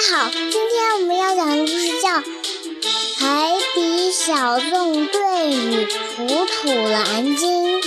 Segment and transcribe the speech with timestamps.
[0.00, 2.08] 家好，今天我们要讲的故事叫
[3.18, 5.84] 《海底小纵队与
[6.16, 7.80] 糊涂蓝鲸》。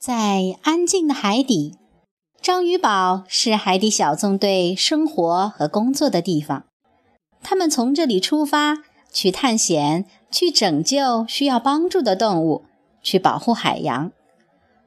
[0.00, 1.76] 在安静的海底，
[2.48, 6.64] 章鱼堡是海底小纵队生活和工作的地方。
[7.42, 8.78] 他们从这里出发，
[9.12, 12.64] 去探险，去拯救需要帮助的动物，
[13.02, 14.10] 去保护海洋。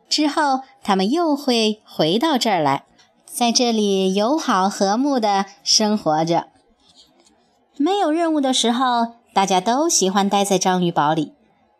[0.09, 2.85] 之后，他们又会回到这儿来，
[3.27, 6.47] 在这里友好和睦地生活着。
[7.77, 11.33] 没有任务的时候，大家都喜欢待在章鱼堡里，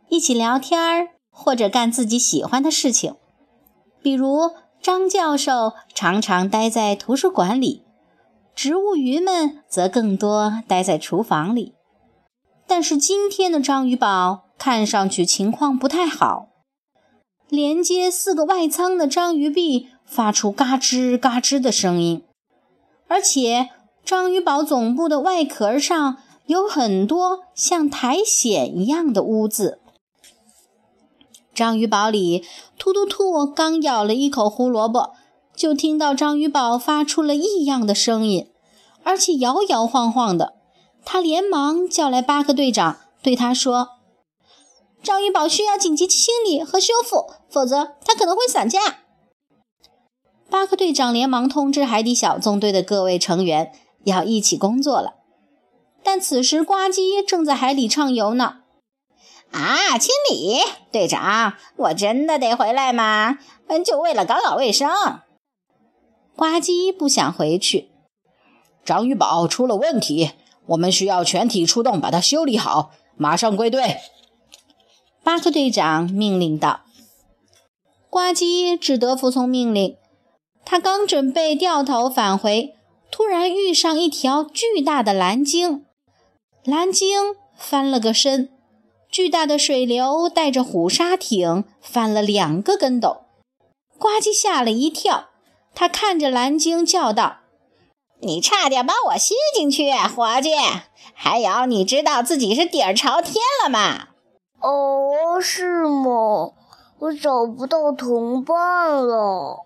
[0.09, 3.15] 一起聊天儿，或者干自己喜欢的事情。
[4.03, 7.83] 比如，张教授常常待在图书馆里，
[8.55, 11.75] 植物鱼们则更多待在厨房里。
[12.65, 16.47] 但是今天的章鱼堡看上去情况不太好。
[17.47, 22.23] 连接四个外舱的章鱼臂发出嘎吱嘎吱的声音，
[23.07, 23.69] 而且
[24.03, 26.17] 章鱼堡总部的外壳上
[26.47, 29.80] 有很多像苔藓一样的污渍。
[31.53, 32.45] 章鱼堡里，
[32.77, 35.11] 突突兔刚咬了一口胡萝卜，
[35.53, 38.49] 就听到章鱼堡发出了异样的声音，
[39.03, 40.53] 而且摇摇晃晃的。
[41.03, 43.89] 他连忙叫来巴克队长，对他说
[45.03, 48.79] ：“章鱼堡需要紧急清理和修复，否则它可能会散架。”
[50.49, 53.73] 巴克队长连忙通知海底小纵队的各位成员
[54.05, 55.15] 要一起工作了，
[56.01, 58.60] 但此时呱唧正在海里畅游呢。
[59.51, 60.59] 啊，清理
[60.91, 63.37] 队长，我真的得回来吗？
[63.67, 64.89] 嗯，就为了搞搞卫生。
[66.35, 67.89] 呱唧不想回去。
[68.85, 70.31] 章鱼堡出了问题，
[70.67, 73.97] 我们需要全体出动把它修理好，马上归队。
[75.23, 76.81] 巴克队长命令道。
[78.09, 79.97] 呱唧只得服从命令。
[80.63, 82.75] 他刚准备掉头返回，
[83.11, 85.85] 突然遇上一条巨大的蓝鲸。
[86.63, 88.49] 蓝鲸翻了个身。
[89.11, 93.25] 巨大的水流带着虎鲨艇翻了两个跟斗，
[93.97, 95.25] 呱唧吓了一跳。
[95.75, 97.39] 他看着蓝鲸叫道
[98.21, 100.51] ：“你差点把我吸进去，伙计！
[101.13, 104.07] 还有，你知道自己是底儿朝天了吗
[104.61, 106.53] ？”“哦，是吗？
[106.99, 108.55] 我找不到同伴
[109.05, 109.65] 了。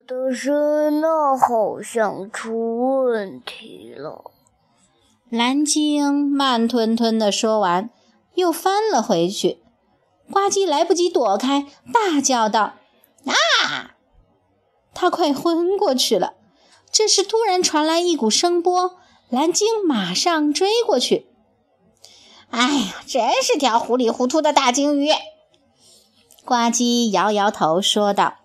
[0.00, 4.30] 我的声呐好像出问题了。”
[5.30, 7.88] 蓝鲸慢吞吞地说完。
[8.34, 9.62] 又翻了回去，
[10.30, 12.74] 呱唧来不及躲开，大叫道
[13.26, 13.96] ：“啊！”
[14.94, 16.34] 他快昏过去了。
[16.90, 18.96] 这时突然传来一股声波，
[19.30, 21.26] 蓝鲸马上追过去。
[22.50, 25.08] 哎呀，真是条糊里糊涂的大鲸鱼！
[26.44, 28.38] 呱唧摇摇头说道。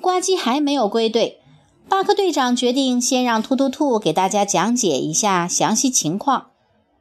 [0.00, 1.42] 呱唧还没有归队，
[1.88, 6.47] 巴克队长决定先让突突兔给大家讲解一下详细情况。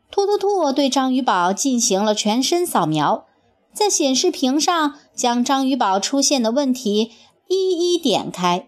[0.10, 3.26] 突突兔对章鱼堡进行了全身扫描，
[3.74, 7.12] 在显示屏上将章鱼堡出现的问题
[7.48, 8.68] 一一点开。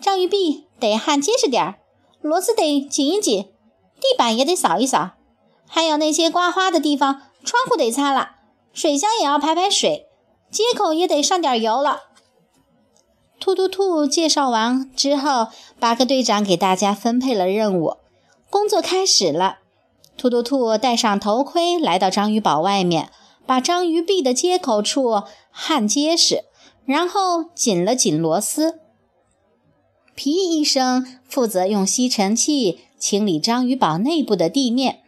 [0.00, 1.78] 章鱼臂得焊结实点儿，
[2.20, 3.44] 螺丝得紧一紧，
[3.96, 5.12] 地板也得扫一扫，
[5.66, 8.36] 还有那些刮花的地方，窗户得擦了，
[8.72, 10.06] 水箱也要排排水，
[10.50, 12.04] 接口也得上点油了。
[13.40, 17.96] 突突兔介绍完之后，巴克队长给大家分配了任务，
[18.48, 19.58] 工作开始了。
[20.16, 23.10] 突突兔戴上头盔，来到章鱼堡外面，
[23.44, 26.44] 把章鱼壁的接口处焊结实，
[26.86, 28.80] 然后紧了紧螺丝。
[30.14, 35.00] 皮医生负责用吸尘器清理章鱼堡内部的地面，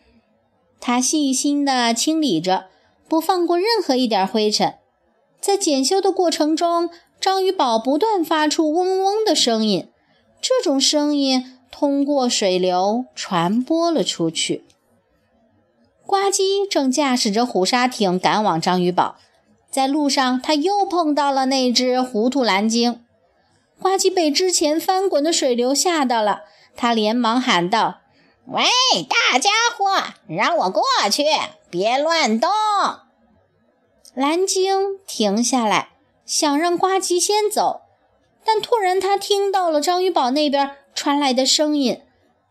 [0.78, 2.66] 他细心地清理着，
[3.08, 4.75] 不放过任何一点灰尘。
[5.40, 9.88] 在检修的过程中，章鱼堡不断发出嗡嗡的声音，
[10.43, 14.66] 这种声音通过水流传播了出去。
[16.08, 19.16] 呱唧正驾驶着虎鲨艇赶往章鱼堡，
[19.70, 23.05] 在路上，他又碰到了那只糊涂蓝鲸。
[23.78, 26.44] 呱唧被之前翻滚的水流吓到了，
[26.75, 27.99] 他连忙喊道
[28.49, 28.64] ：“喂，
[29.02, 30.82] 大家伙，让我过
[31.12, 31.25] 去，
[31.69, 32.49] 别乱动！”
[34.16, 35.90] 蓝鲸停下来，
[36.25, 37.82] 想让呱唧先走，
[38.46, 42.00] 但突然他听到了章鱼堡那边传来的声音，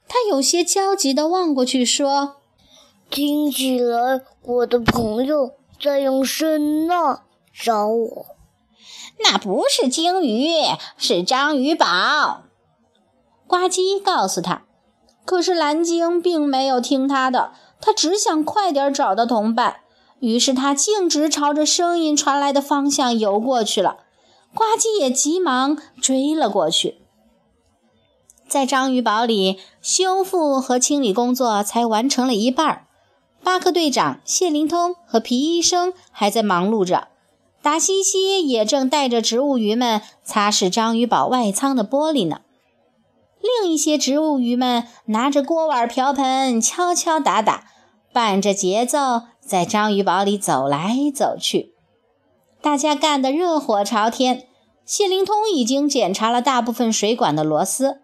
[0.07, 2.36] 他有些焦急地望过去，说。
[3.09, 7.21] 听起来，我的朋友在用声呐
[7.54, 8.25] 找我。
[9.19, 10.48] 那不是鲸鱼，
[10.98, 12.44] 是章鱼宝。
[13.48, 14.63] 呱唧告诉他。
[15.25, 17.51] 可是蓝鲸并没有听他的，
[17.81, 19.81] 他只想快点找到同伴。
[20.19, 23.98] 于是他径直朝着声音传来的方向游过去了。
[24.53, 27.01] 呱唧也急忙追了过去。
[28.48, 32.87] 在章鱼堡里，修复和清理工作才完成了一半儿。
[33.48, 37.08] 巴克队长、谢灵通和皮医生还在忙碌着，
[37.62, 42.42] 达西西也正带着植物鱼们擦拭章鱼堡外舱的玻璃呢。
[43.40, 47.72] 另一些植物鱼们拿着锅碗瓢盆，敲敲打打，
[48.12, 51.74] 伴着节奏在章鱼堡里走来走去。
[52.62, 54.46] 大家干得热火朝天。
[54.86, 58.02] 谢灵通已经检查了大部分水管的螺丝，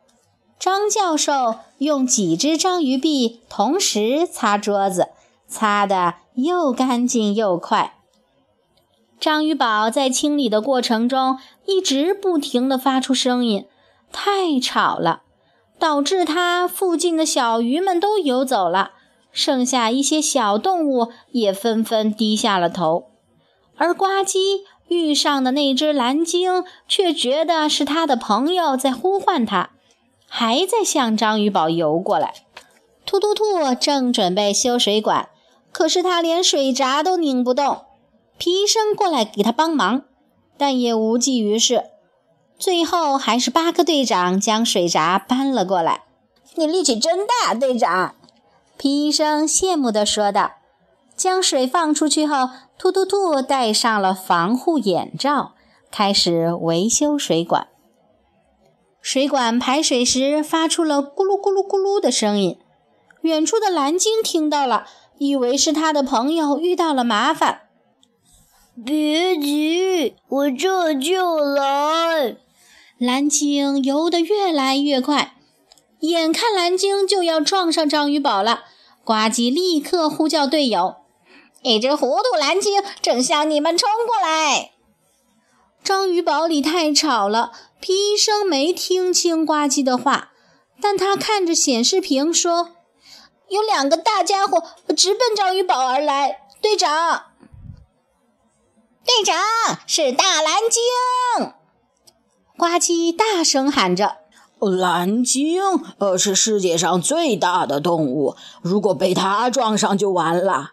[0.57, 5.09] 张教授用几只章鱼臂同时擦桌子，
[5.53, 7.93] 擦得又干净又快。
[9.19, 13.67] 章鱼宝在清理的过程中一直不停地发出声音，
[14.11, 15.21] 太吵了，
[15.77, 18.93] 导致它附近的小鱼们都游走了，
[19.31, 23.11] 剩下一些小动物也纷纷低下了头，
[23.77, 24.63] 而呱唧。
[24.89, 29.71] 遇上的那只蓝鲸却觉得是他的朋友在呼唤他，
[30.27, 32.33] 还在向章鱼堡游过来。
[33.05, 35.29] 突突兔正准备修水管，
[35.73, 37.81] 可是他连水闸都拧不动。
[38.37, 40.03] 皮医生过来给他帮忙，
[40.57, 41.85] 但也无济于事。
[42.57, 46.03] 最后还是巴克队长将水闸搬了过来。
[46.55, 48.15] 你力气真大，队长！
[48.77, 50.53] 皮医生羡慕地说道。
[51.15, 55.53] 将水放出去后，突突兔戴上了防护眼罩，
[55.91, 57.67] 开始维修水管。
[58.99, 62.57] 水管排水时发出了咕噜咕噜咕噜的声音。
[63.21, 64.85] 远处的蓝鲸听到了，
[65.17, 67.61] 以为是他的朋友遇到了麻烦。
[68.83, 72.37] 别急，我这就来。
[72.97, 75.35] 蓝鲸游得越来越快，
[75.99, 78.63] 眼看蓝鲸就要撞上章鱼堡了，
[79.03, 80.95] 呱唧立刻呼叫队友。
[81.61, 84.71] 一只糊涂蓝鲸正向你们冲过来。
[85.83, 90.31] 章鱼堡里太吵了，皮医生没听清呱唧的话，
[90.81, 92.71] 但他看着显示屏说
[93.53, 94.63] ：“有两个大家伙
[94.95, 97.23] 直奔章鱼堡而来。”队长，
[99.05, 99.35] 队长
[99.85, 101.53] 是大蓝鲸！
[102.57, 104.17] 呱唧大声喊着
[104.59, 105.61] ：“蓝鲸，
[105.97, 110.71] 呃，是世界上最大的动物，如果被它撞上就完了。”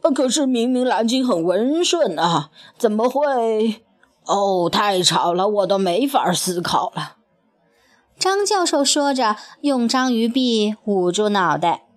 [0.00, 3.84] 呃可是明明蓝鲸很温顺啊，怎么会？
[4.24, 7.16] 哦，太吵了，我都没法思考了。
[8.18, 11.87] 张教授说着，用章鱼臂捂住脑袋。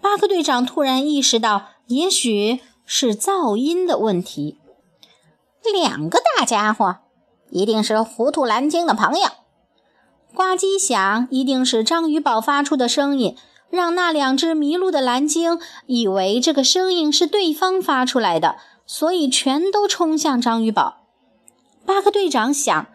[0.00, 4.58] 巴克队长突然意识到，也许是噪音的问题。
[5.72, 6.96] 两个大家伙，
[7.50, 9.28] 一定是糊涂蓝鲸的朋友。
[10.34, 13.36] 呱唧想，一定是章鱼堡发出的声音。
[13.70, 18.56] 让那两只迷路的蓝鲸以为这个声音是对方发出来的，
[18.86, 21.02] 所以全都冲向章鱼堡。
[21.84, 22.86] 巴克队长想，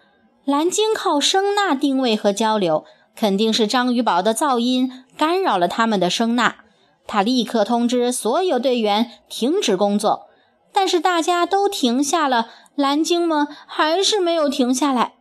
[0.45, 2.85] 蓝鲸靠声呐定位和交流，
[3.15, 6.55] 肯定是章鱼堡的噪音干扰了他们的声呐。
[7.05, 10.27] 他立刻通知所有队员停止工作，
[10.71, 15.13] 但是大家都停下了，蓝鲸们还是没有停下来。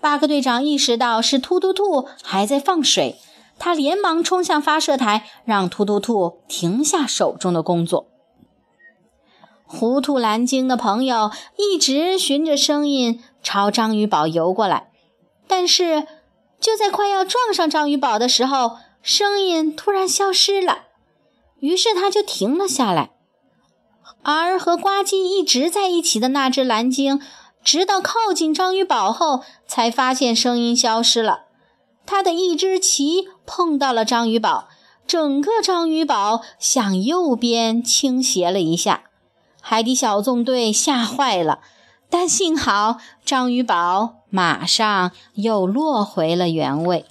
[0.00, 3.16] 巴克队长意识到是突突兔还在放水。
[3.56, 8.08] 他连忙冲向发射台，让突突兔停下手中的工作。
[9.64, 14.90] 糊涂蓝鲸的朋友一直循着声音朝章鱼堡游过来，
[15.46, 16.04] 但是
[16.60, 20.86] 就在快要撞上章鱼堡的时候，声音突然消失了，
[21.64, 23.12] 于是他就停了下来。
[24.22, 27.22] 而和呱唧一直在一起的那只蓝鲸，
[27.62, 31.46] 直到靠近章鱼堡后，才发现声音消失了。
[32.04, 34.68] 他的一只鳍碰到了章鱼堡，
[35.06, 39.04] 整个章鱼堡向右边倾斜了一下。
[39.62, 41.60] 海底小纵队吓坏了，
[42.10, 47.06] 但幸好章鱼堡马上又落回了原位。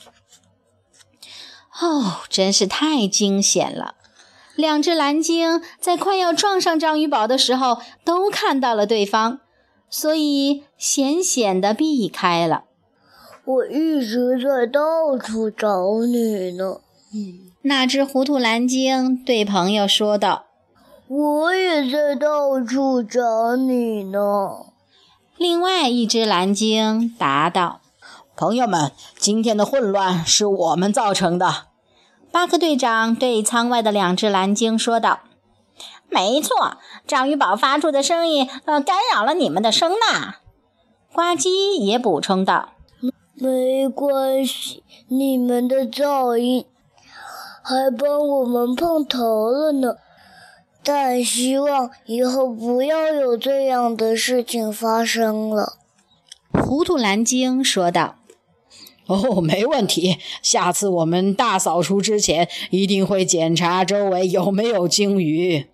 [1.82, 3.96] 哦，真是太惊险了！
[4.56, 9.40] 两只蓝鲸在快要撞上章鱼堡的时候都看到了对方，
[9.90, 12.66] 所以险险地避开了。
[13.46, 16.78] 我一直在到处找你呢。
[17.64, 20.46] 那只糊涂蓝鲸对朋友说道
[21.08, 24.68] ：“我也在到处找你呢。”
[25.38, 27.82] 另外一只蓝鲸答道
[28.38, 31.66] ：“朋友们，今天的混乱是我们造成的。”
[32.34, 35.20] 巴克队长对舱外的两只蓝鲸说道
[36.10, 40.38] ：“没错，章鱼堡发出的声音呃干扰了你们的声呐。”
[41.14, 42.70] 呱唧也补充道。
[43.36, 46.66] 没关系，你们的噪音
[47.62, 49.98] 还帮我们碰头了呢。
[50.84, 55.74] 但希望以后不要有这样的事情发生了。”
[56.52, 58.16] 糊涂蓝鲸说道。
[59.08, 65.68] “哦，没问题，下次我们大扫除之前一定会检查周围有没有鲸鱼。”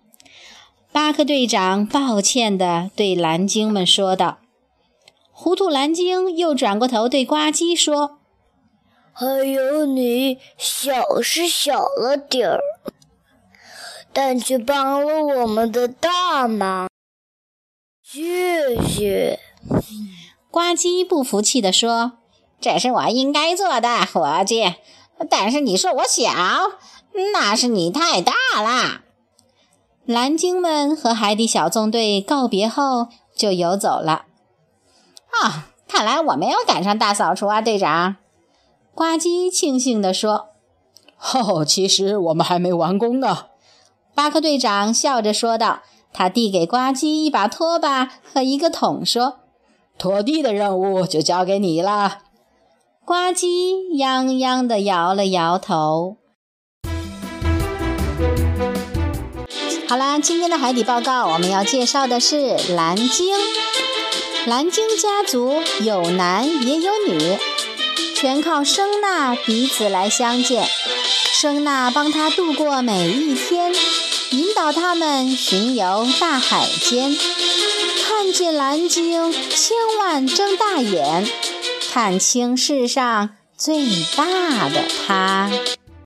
[0.92, 4.38] 巴克队长抱歉地对蓝鲸们说道。
[5.30, 8.18] 糊涂蓝鲸又转过头对呱唧说
[9.14, 12.60] ：“还有你，小是小了点儿，
[14.12, 16.90] 但却帮了我们的大忙，
[18.02, 19.38] 谢谢。”
[20.50, 22.18] 呱唧不服气地说
[22.60, 24.74] ：“这是我应该做的，伙计。
[25.28, 26.30] 但是你说我小，
[27.32, 29.00] 那是你太大了。”
[30.06, 34.26] 蓝鲸们和海底小纵队告别后就游走了。
[35.30, 38.16] 啊，看来我没有赶上大扫除啊，队长。
[38.94, 40.48] 呱唧庆幸地说
[41.32, 43.46] ：“哦，其实我们还没完工呢。”
[44.14, 45.80] 巴克队长笑着说道。
[46.12, 49.38] 他递给呱唧一把拖把和一个桶，说
[49.96, 52.22] ：“拖地的任务就交给你了。”
[53.04, 53.46] 呱唧
[53.98, 56.18] 泱泱地摇了摇头。
[59.88, 63.34] 好啦，今天的海底报告我们要介绍的是蓝鲸。
[64.46, 67.38] 蓝鲸家族有男也有女，
[68.14, 70.68] 全靠声呐彼此来相见。
[71.32, 73.74] 声呐帮他度过每一天，
[74.30, 77.16] 引导他们巡游大海间。
[78.06, 81.26] 看见蓝鲸，千万睁大眼，
[81.92, 83.84] 看清世上最
[84.16, 85.50] 大的他。